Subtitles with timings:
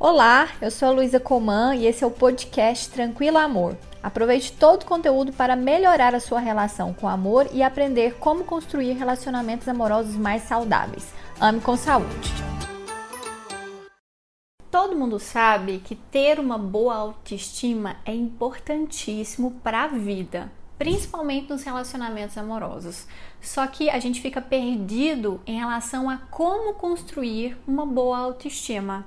[0.00, 3.76] Olá, eu sou a Luísa Coman e esse é o podcast Tranquilo Amor.
[4.00, 8.44] Aproveite todo o conteúdo para melhorar a sua relação com o amor e aprender como
[8.44, 11.12] construir relacionamentos amorosos mais saudáveis.
[11.40, 12.32] Ame com saúde.
[14.70, 21.64] Todo mundo sabe que ter uma boa autoestima é importantíssimo para a vida, principalmente nos
[21.64, 23.04] relacionamentos amorosos.
[23.40, 29.04] Só que a gente fica perdido em relação a como construir uma boa autoestima.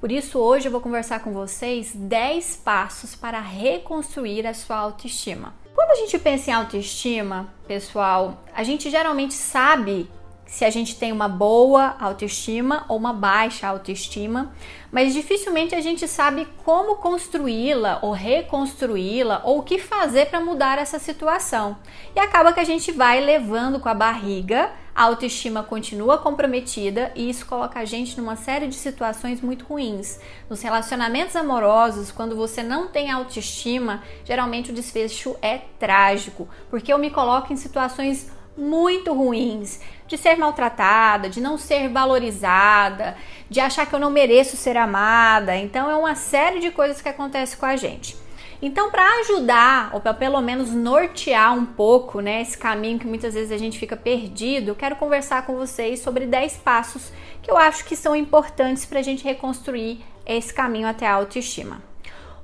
[0.00, 5.54] Por isso, hoje eu vou conversar com vocês 10 passos para reconstruir a sua autoestima.
[5.74, 10.08] Quando a gente pensa em autoestima, pessoal, a gente geralmente sabe
[10.48, 14.50] se a gente tem uma boa autoestima ou uma baixa autoestima,
[14.90, 20.78] mas dificilmente a gente sabe como construí-la ou reconstruí-la ou o que fazer para mudar
[20.78, 21.76] essa situação.
[22.16, 27.28] E acaba que a gente vai levando com a barriga, a autoestima continua comprometida e
[27.28, 30.18] isso coloca a gente numa série de situações muito ruins.
[30.48, 36.98] Nos relacionamentos amorosos, quando você não tem autoestima, geralmente o desfecho é trágico, porque eu
[36.98, 43.16] me coloco em situações muito ruins, de ser maltratada, de não ser valorizada,
[43.48, 45.56] de achar que eu não mereço ser amada.
[45.56, 48.16] Então é uma série de coisas que acontece com a gente.
[48.60, 53.34] Então, para ajudar, ou para pelo menos nortear um pouco né, esse caminho que muitas
[53.34, 57.56] vezes a gente fica perdido, eu quero conversar com vocês sobre 10 passos que eu
[57.56, 61.80] acho que são importantes para a gente reconstruir esse caminho até a autoestima.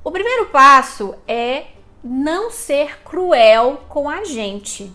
[0.04, 1.64] O primeiro passo é
[2.02, 4.92] não ser cruel com a gente.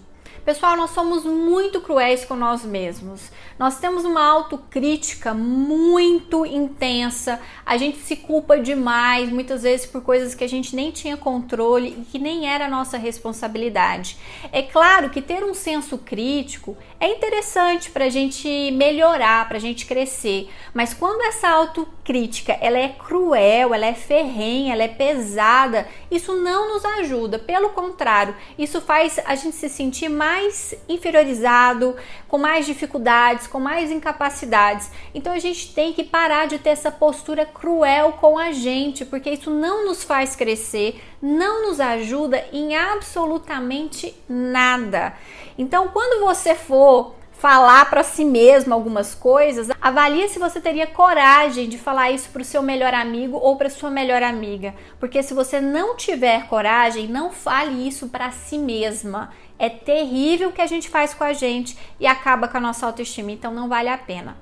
[0.50, 3.30] Pessoal, nós somos muito cruéis com nós mesmos.
[3.60, 7.40] Nós temos uma autocrítica muito intensa.
[7.64, 11.90] A gente se culpa demais, muitas vezes por coisas que a gente nem tinha controle
[11.90, 14.18] e que nem era nossa responsabilidade.
[14.52, 19.62] É claro que ter um senso crítico é interessante para a gente melhorar, para a
[19.62, 20.50] gente crescer.
[20.74, 26.74] Mas quando essa autocrítica ela é cruel, ela é ferrenha, ela é pesada, isso não
[26.74, 27.38] nos ajuda.
[27.38, 31.96] Pelo contrário, isso faz a gente se sentir mais mais inferiorizado,
[32.28, 34.90] com mais dificuldades, com mais incapacidades.
[35.14, 39.30] Então a gente tem que parar de ter essa postura cruel com a gente, porque
[39.30, 45.14] isso não nos faz crescer, não nos ajuda em absolutamente nada.
[45.58, 51.70] Então quando você for falar para si mesmo algumas coisas, avalie se você teria coragem
[51.70, 55.34] de falar isso para o seu melhor amigo ou para sua melhor amiga, porque se
[55.34, 59.32] você não tiver coragem, não fale isso para si mesma.
[59.60, 62.86] É terrível o que a gente faz com a gente e acaba com a nossa
[62.86, 64.38] autoestima, então não vale a pena.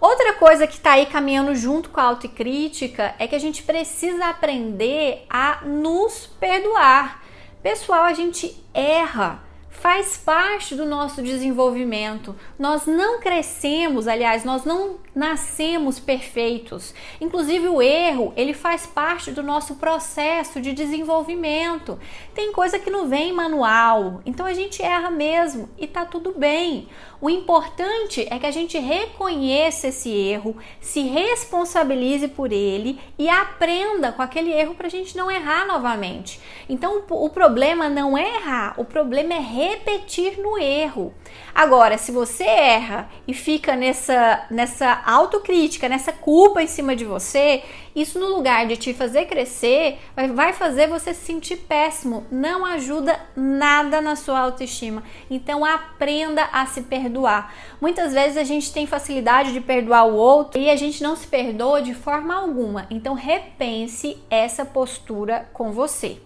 [0.00, 4.26] Outra coisa que está aí caminhando junto com a autocrítica é que a gente precisa
[4.26, 7.22] aprender a nos perdoar.
[7.62, 9.45] Pessoal, a gente erra
[9.80, 12.34] faz parte do nosso desenvolvimento.
[12.58, 16.94] Nós não crescemos, aliás, nós não nascemos perfeitos.
[17.20, 21.98] Inclusive o erro, ele faz parte do nosso processo de desenvolvimento.
[22.34, 26.32] Tem coisa que não vem em manual, então a gente erra mesmo e tá tudo
[26.32, 26.88] bem.
[27.18, 34.12] O importante é que a gente reconheça esse erro, se responsabilize por ele e aprenda
[34.12, 36.38] com aquele erro para a gente não errar novamente.
[36.68, 39.38] Então o problema não é errar, o problema é
[39.68, 41.12] repetir no erro.
[41.54, 47.62] Agora, se você erra e fica nessa, nessa autocrítica, nessa culpa em cima de você,
[47.94, 49.98] isso no lugar de te fazer crescer,
[50.34, 52.26] vai fazer você se sentir péssimo.
[52.30, 55.02] Não ajuda nada na sua autoestima.
[55.30, 57.54] Então aprenda a se perdoar.
[57.80, 61.26] Muitas vezes a gente tem facilidade de perdoar o outro e a gente não se
[61.26, 62.86] perdoa de forma alguma.
[62.90, 66.25] Então repense essa postura com você.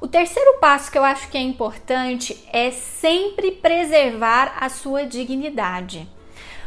[0.00, 6.08] O terceiro passo que eu acho que é importante é sempre preservar a sua dignidade.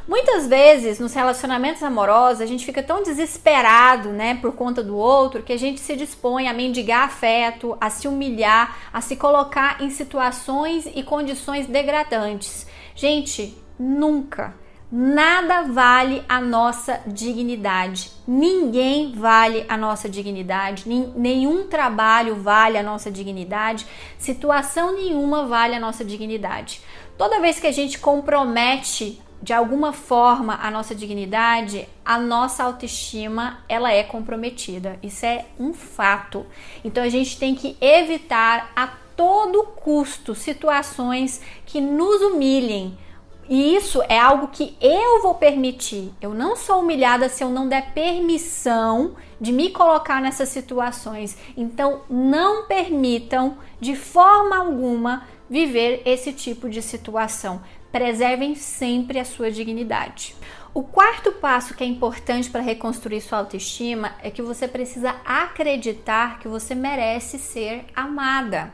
[0.06, 5.44] Muitas vezes nos relacionamentos amorosos a gente fica tão desesperado, né, por conta do outro,
[5.44, 9.90] que a gente se dispõe a mendigar afeto, a se humilhar, a se colocar em
[9.90, 12.68] situações e condições degradantes.
[12.94, 14.54] Gente, nunca,
[14.92, 18.12] Nada vale a nossa dignidade.
[18.28, 20.84] Ninguém vale a nossa dignidade.
[21.16, 23.88] Nenhum trabalho vale a nossa dignidade.
[24.18, 26.82] Situação nenhuma vale a nossa dignidade.
[27.18, 33.60] Toda vez que a gente compromete de alguma forma a nossa dignidade, a nossa autoestima
[33.70, 35.00] ela é comprometida.
[35.02, 36.46] Isso é um fato.
[36.84, 42.98] Então a gente tem que evitar a todo custo situações que nos humilhem
[43.52, 46.14] e isso é algo que eu vou permitir.
[46.22, 51.38] Eu não sou humilhada se eu não der permissão de me colocar nessas situações.
[51.58, 57.62] Então, não permitam de forma alguma viver esse tipo de situação.
[57.92, 60.34] Preservem sempre a sua dignidade.
[60.74, 66.40] O quarto passo que é importante para reconstruir sua autoestima é que você precisa acreditar
[66.40, 68.74] que você merece ser amada.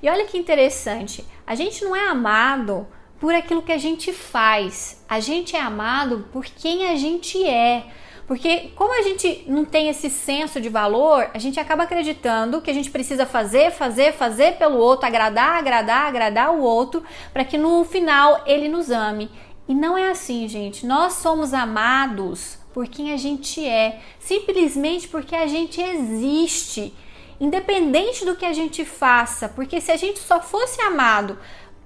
[0.00, 2.86] E olha que interessante, a gente não é amado
[3.22, 7.84] por aquilo que a gente faz, a gente é amado por quem a gente é.
[8.26, 12.68] Porque como a gente não tem esse senso de valor, a gente acaba acreditando que
[12.68, 17.56] a gente precisa fazer, fazer, fazer pelo outro, agradar, agradar, agradar o outro, para que
[17.56, 19.30] no final ele nos ame.
[19.68, 20.84] E não é assim, gente.
[20.84, 26.92] Nós somos amados por quem a gente é, simplesmente porque a gente existe,
[27.40, 31.38] independente do que a gente faça, porque se a gente só fosse amado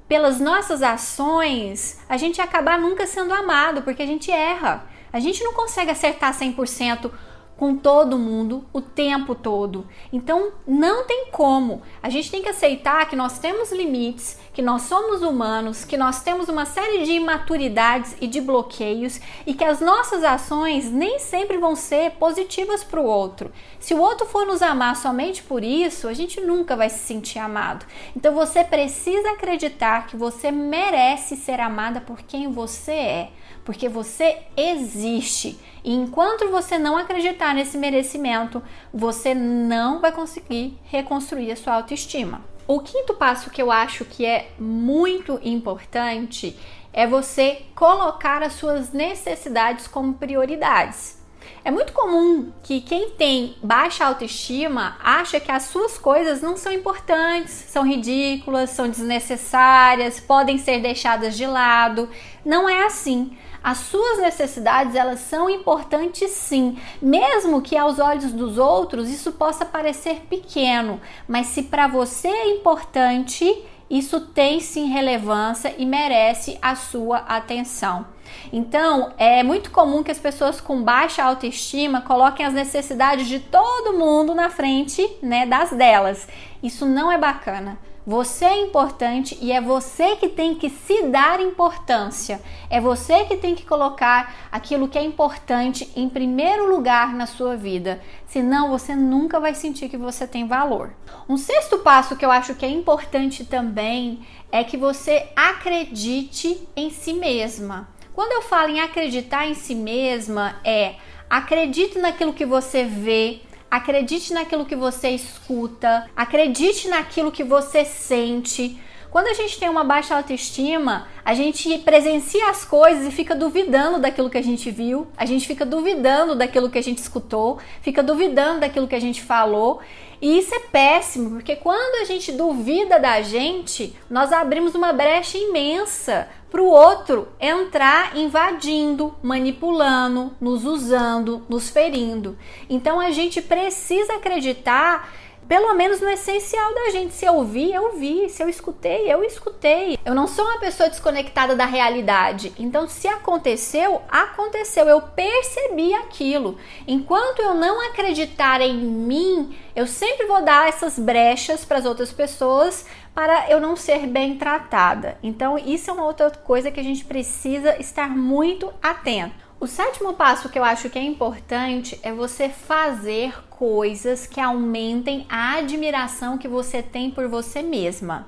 [0.09, 4.85] pelas nossas ações, a gente acabar nunca sendo amado, porque a gente erra.
[5.13, 7.11] A gente não consegue acertar 100%
[7.57, 9.87] com todo mundo o tempo todo.
[10.13, 11.83] Então não tem como.
[12.03, 16.23] A gente tem que aceitar que nós temos limites, que nós somos humanos, que nós
[16.23, 21.57] temos uma série de imaturidades e de bloqueios e que as nossas ações nem sempre
[21.57, 23.51] vão ser positivas para o outro.
[23.81, 27.39] Se o outro for nos amar somente por isso, a gente nunca vai se sentir
[27.39, 27.87] amado.
[28.15, 33.31] Então você precisa acreditar que você merece ser amada por quem você é
[33.67, 35.59] porque você existe.
[35.83, 38.63] E enquanto você não acreditar nesse merecimento,
[38.93, 42.43] você não vai conseguir reconstruir a sua autoestima.
[42.67, 46.59] O quinto passo que eu acho que é muito importante
[46.93, 51.19] é você colocar as suas necessidades como prioridades.
[51.67, 56.71] É muito comum que quem tem baixa autoestima acha que as suas coisas não são
[56.71, 62.09] importantes, são ridículas, são desnecessárias, podem ser deixadas de lado.
[62.45, 63.37] Não é assim.
[63.65, 69.65] As suas necessidades, elas são importantes sim, mesmo que aos olhos dos outros isso possa
[69.65, 73.45] parecer pequeno, mas se para você é importante,
[73.89, 78.07] isso tem sim relevância e merece a sua atenção.
[78.53, 83.97] Então, é muito comum que as pessoas com baixa autoestima coloquem as necessidades de todo
[83.97, 86.27] mundo na frente, né, das delas.
[86.63, 87.79] Isso não é bacana.
[88.07, 92.41] Você é importante e é você que tem que se dar importância.
[92.71, 97.57] É você que tem que colocar aquilo que é importante em primeiro lugar na sua
[97.57, 98.01] vida.
[98.25, 100.95] Senão você nunca vai sentir que você tem valor.
[101.29, 106.91] Um sexto passo que eu acho que é importante também é que você acredite em
[106.91, 107.89] si mesma.
[108.15, 110.95] Quando eu falo em acreditar em si mesma, é
[111.29, 113.41] acredite naquilo que você vê,
[113.77, 118.81] acredite naquilo que você escuta, acredite naquilo que você sente.
[119.17, 123.99] Quando a gente tem uma baixa autoestima, a gente presencia as coisas e fica duvidando
[123.99, 128.03] daquilo que a gente viu, a gente fica duvidando daquilo que a gente escutou, fica
[128.03, 129.81] duvidando daquilo que a gente falou.
[130.21, 135.39] E isso é péssimo, porque quando a gente duvida da gente, nós abrimos uma brecha
[135.39, 142.37] imensa para o outro entrar invadindo, manipulando, nos usando, nos ferindo.
[142.69, 145.11] Então a gente precisa acreditar
[145.49, 147.15] pelo menos no essencial da gente.
[147.15, 148.29] Se eu vi, eu vi.
[148.29, 149.99] Se eu escutei, eu escutei.
[150.05, 152.53] Eu não sou uma pessoa desconectada da realidade.
[152.59, 154.87] Então, se aconteceu, aconteceu.
[154.87, 156.59] Eu percebi aquilo.
[156.87, 162.13] Enquanto eu não acreditar em mim, eu sempre vou dar essas brechas para as outras
[162.13, 162.85] pessoas
[163.15, 165.17] para eu não ser bem tratada.
[165.23, 169.46] Então, isso é uma outra coisa que a gente precisa estar muito atento.
[169.59, 175.27] O sétimo passo que eu acho que é importante é você fazer coisas que aumentem
[175.31, 178.27] a admiração que você tem por você mesma.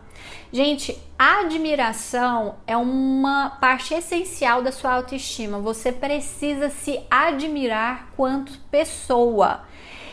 [0.51, 5.59] Gente, a admiração é uma parte essencial da sua autoestima.
[5.59, 9.61] Você precisa se admirar quanto pessoa.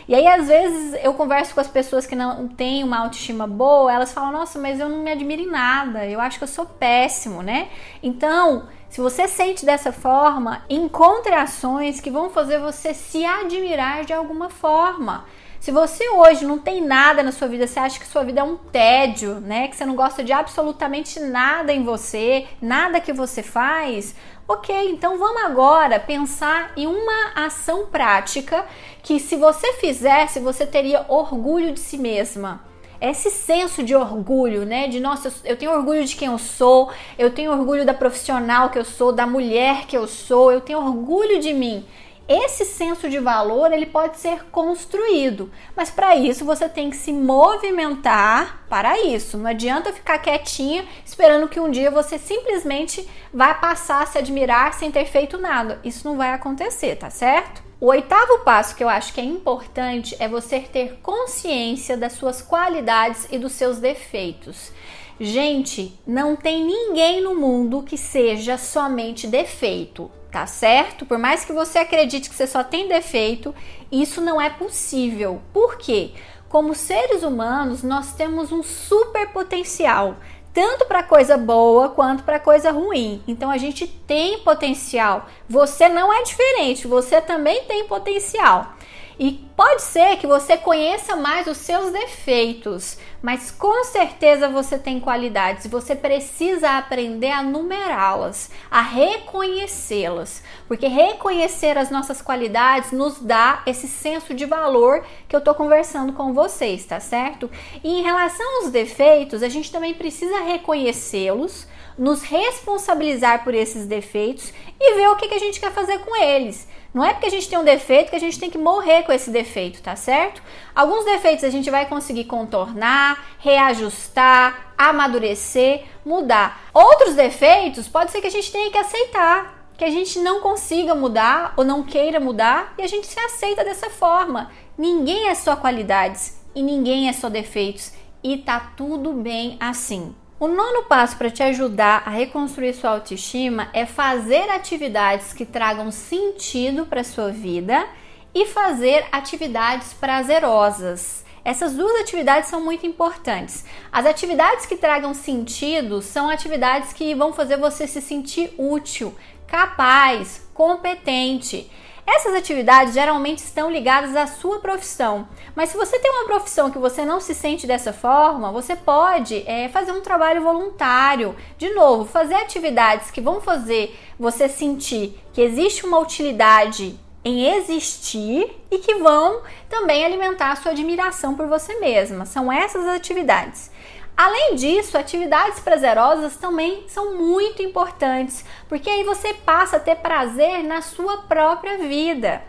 [0.08, 3.92] E aí, às vezes, eu converso com as pessoas que não têm uma autoestima boa,
[3.92, 6.66] elas falam: Nossa, mas eu não me admiro em nada, eu acho que eu sou
[6.66, 7.70] péssimo, né?
[8.04, 14.14] Então, se você sente dessa forma, encontre ações que vão fazer você se admirar de
[14.14, 15.26] alguma forma.
[15.66, 18.44] Se você hoje não tem nada na sua vida, você acha que sua vida é
[18.44, 19.68] um tédio, né?
[19.68, 24.16] Que você não gosta de absolutamente nada em você, nada que você faz,
[24.48, 28.66] ok, então vamos agora pensar em uma ação prática
[29.02, 32.64] que, se você fizesse, você teria orgulho de si mesma
[33.02, 34.88] esse senso de orgulho, né?
[34.88, 38.80] De nossa, eu tenho orgulho de quem eu sou, eu tenho orgulho da profissional que
[38.80, 41.86] eu sou, da mulher que eu sou, eu tenho orgulho de mim.
[42.28, 47.14] Esse senso de valor ele pode ser construído, mas para isso você tem que se
[47.14, 49.38] movimentar para isso.
[49.38, 54.74] Não adianta ficar quietinha esperando que um dia você simplesmente vai passar a se admirar
[54.74, 55.80] sem ter feito nada.
[55.84, 57.64] Isso não vai acontecer, tá certo?
[57.80, 62.42] O oitavo passo que eu acho que é importante é você ter consciência das suas
[62.42, 64.72] qualidades e dos seus defeitos.
[65.20, 71.06] Gente, não tem ninguém no mundo que seja somente defeito tá certo?
[71.06, 73.56] Por mais que você acredite que você só tem defeito,
[73.90, 75.42] isso não é possível.
[75.54, 76.12] Por quê?
[76.50, 80.18] Como seres humanos, nós temos um super potencial,
[80.54, 83.24] tanto para coisa boa quanto para coisa ruim.
[83.26, 85.26] Então a gente tem potencial.
[85.48, 88.75] Você não é diferente, você também tem potencial.
[89.18, 95.00] E pode ser que você conheça mais os seus defeitos, mas com certeza você tem
[95.00, 95.68] qualidades.
[95.68, 103.88] Você precisa aprender a numerá-las, a reconhecê-las, porque reconhecer as nossas qualidades nos dá esse
[103.88, 107.50] senso de valor que eu tô conversando com vocês, tá certo?
[107.84, 114.54] E em relação aos defeitos, a gente também precisa reconhecê-los, nos responsabilizar por esses defeitos
[114.80, 116.68] e ver o que, que a gente quer fazer com eles.
[116.94, 119.12] Não é porque a gente tem um defeito que a gente tem que morrer com
[119.12, 120.42] esse defeito, tá certo?
[120.74, 126.62] Alguns defeitos a gente vai conseguir contornar, reajustar, amadurecer, mudar.
[126.74, 130.96] Outros defeitos pode ser que a gente tenha que aceitar, que a gente não consiga
[130.96, 134.50] mudar ou não queira mudar e a gente se aceita dessa forma.
[134.78, 137.92] Ninguém é só qualidades e ninguém é só defeitos
[138.24, 140.16] e tá tudo bem assim.
[140.38, 145.90] O nono passo para te ajudar a reconstruir sua autoestima é fazer atividades que tragam
[145.92, 147.88] sentido para sua vida
[148.34, 151.24] e fazer atividades prazerosas.
[151.46, 153.64] Essas duas atividades são muito importantes.
[153.90, 159.16] As atividades que tragam sentido são atividades que vão fazer você se sentir útil,
[159.48, 161.72] capaz, competente.
[162.08, 166.78] Essas atividades geralmente estão ligadas à sua profissão, mas se você tem uma profissão que
[166.78, 171.36] você não se sente dessa forma, você pode é, fazer um trabalho voluntário.
[171.58, 178.56] De novo, fazer atividades que vão fazer você sentir que existe uma utilidade em existir
[178.70, 182.24] e que vão também alimentar a sua admiração por você mesma.
[182.24, 183.72] São essas atividades.
[184.18, 190.64] Além disso, atividades prazerosas também são muito importantes, porque aí você passa a ter prazer
[190.64, 192.42] na sua própria vida.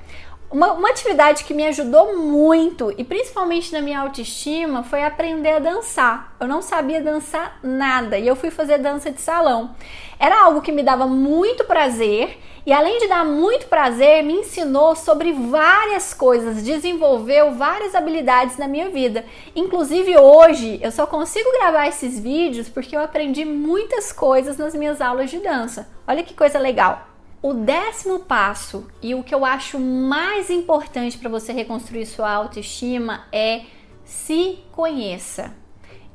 [0.49, 5.59] Uma, uma, atividade que me ajudou muito e principalmente na minha autoestima foi aprender a
[5.59, 6.37] dançar.
[6.39, 9.75] Eu não sabia dançar nada e eu fui fazer dança de salão.
[10.21, 14.95] Era algo que me dava muito prazer e além de dar muito prazer, me ensinou
[14.95, 19.25] sobre várias coisas, desenvolveu várias habilidades na minha vida.
[19.55, 25.01] Inclusive hoje eu só consigo gravar esses vídeos porque eu aprendi muitas coisas nas minhas
[25.01, 25.89] aulas de dança.
[26.07, 27.16] Olha que coisa legal.
[27.43, 33.25] O décimo passo e o que eu acho mais importante para você reconstruir sua autoestima
[33.31, 33.63] é
[34.05, 35.55] se conheça.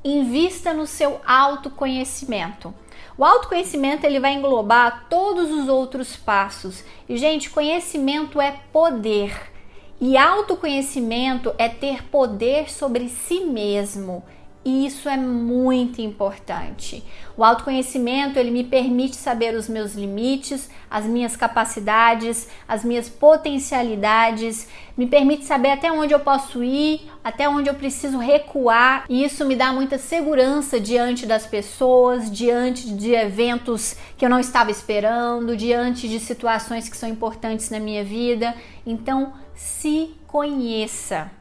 [0.03, 2.73] Invista no seu autoconhecimento.
[3.17, 6.83] O autoconhecimento ele vai englobar todos os outros passos.
[7.07, 9.51] E gente, conhecimento é poder.
[9.99, 14.23] E autoconhecimento é ter poder sobre si mesmo.
[14.63, 17.03] E isso é muito importante.
[17.36, 24.68] O autoconhecimento, ele me permite saber os meus limites, as minhas capacidades, as minhas potencialidades,
[24.96, 29.44] me permite saber até onde eu posso ir, até onde eu preciso recuar, e isso
[29.46, 35.58] me dá muita segurança diante das pessoas, diante de eventos que eu não estava esperando,
[35.58, 38.53] diante de situações que são importantes na minha vida.
[38.86, 41.40] Então, se conheça.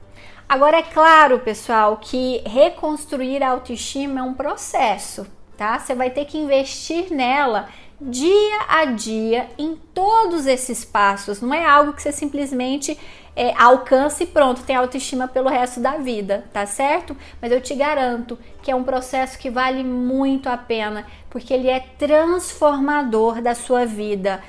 [0.50, 5.24] Agora é claro, pessoal, que reconstruir a autoestima é um processo,
[5.56, 5.78] tá?
[5.78, 7.68] Você vai ter que investir nela
[8.00, 11.40] dia a dia em todos esses passos.
[11.40, 12.98] Não é algo que você simplesmente
[13.36, 17.16] é, alcance e pronto, tem autoestima pelo resto da vida, tá certo?
[17.40, 21.68] Mas eu te garanto que é um processo que vale muito a pena, porque ele
[21.68, 24.42] é transformador da sua vida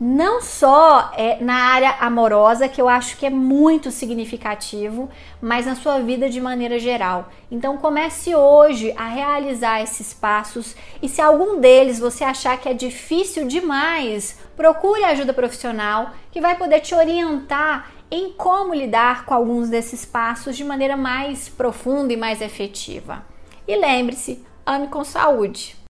[0.00, 5.10] não só é, na área amorosa, que eu acho que é muito significativo,
[5.42, 7.28] mas na sua vida de maneira geral.
[7.50, 12.72] Então comece hoje a realizar esses passos e se algum deles você achar que é
[12.72, 19.68] difícil demais, procure ajuda profissional que vai poder te orientar em como lidar com alguns
[19.68, 23.22] desses passos de maneira mais profunda e mais efetiva.
[23.68, 25.76] E lembre-se, ame com saúde.